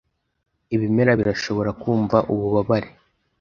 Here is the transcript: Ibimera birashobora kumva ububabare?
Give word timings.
Ibimera 0.75 1.11
birashobora 1.19 1.71
kumva 1.81 2.17
ububabare? 2.33 2.89